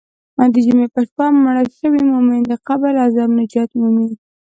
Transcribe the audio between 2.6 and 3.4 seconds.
قبر له عذابه